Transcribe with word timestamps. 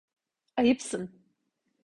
Ayıpsın. 0.57 1.11